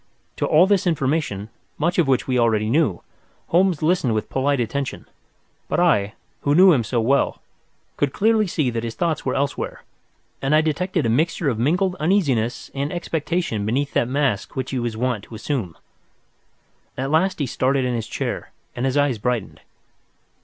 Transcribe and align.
To 0.37 0.47
all 0.47 0.65
this 0.65 0.87
information, 0.87 1.49
much 1.77 1.99
of 1.99 2.07
which 2.07 2.27
we 2.27 2.39
already 2.39 2.71
knew, 2.71 3.03
Holmes 3.49 3.83
listened 3.83 4.15
with 4.15 4.31
polite 4.31 4.59
attention, 4.59 5.05
but 5.69 5.79
I, 5.79 6.15
who 6.41 6.55
knew 6.55 6.73
him 6.73 6.83
so 6.83 6.99
well, 6.99 7.39
could 7.97 8.11
clearly 8.11 8.47
see 8.47 8.71
that 8.71 8.83
his 8.83 8.95
thoughts 8.95 9.27
were 9.27 9.35
elsewhere, 9.35 9.83
and 10.41 10.55
I 10.55 10.61
detected 10.61 11.05
a 11.05 11.09
mixture 11.09 11.49
of 11.49 11.59
mingled 11.59 11.95
uneasiness 11.99 12.71
and 12.73 12.91
expectation 12.91 13.63
beneath 13.63 13.93
that 13.93 14.07
mask 14.07 14.55
which 14.55 14.71
he 14.71 14.79
was 14.79 14.97
wont 14.97 15.25
to 15.25 15.35
assume. 15.35 15.77
At 16.97 17.11
last 17.11 17.37
he 17.37 17.45
started 17.45 17.85
in 17.85 17.93
his 17.93 18.07
chair, 18.07 18.49
and 18.75 18.87
his 18.87 18.97
eyes 18.97 19.19
brightened. 19.19 19.61